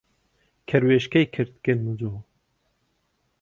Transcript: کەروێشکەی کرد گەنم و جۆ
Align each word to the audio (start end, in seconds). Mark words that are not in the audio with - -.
کەروێشکەی 0.69 1.31
کرد 1.33 1.53
گەنم 1.65 1.85
و 1.91 1.93
جۆ 1.99 2.11